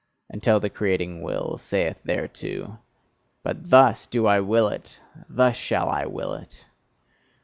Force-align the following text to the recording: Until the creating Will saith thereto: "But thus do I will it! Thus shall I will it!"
Until 0.31 0.59
the 0.59 0.71
creating 0.71 1.21
Will 1.21 1.59
saith 1.59 2.01
thereto: 2.03 2.79
"But 3.43 3.69
thus 3.69 4.07
do 4.07 4.25
I 4.25 4.39
will 4.39 4.67
it! 4.69 4.99
Thus 5.29 5.55
shall 5.55 5.89
I 5.89 6.07
will 6.07 6.33
it!" 6.33 6.65